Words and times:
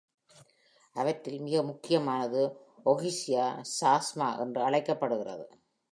அவற்றில் 0.95 1.41
மிக 1.41 1.63
முக்கியமானது 1.63 2.41
"ஓகிஜியா 2.85 3.45
சாஸ்மா" 3.81 4.39
என்று 4.39 4.61
அழைக்கப்படுகிறது. 4.63 5.45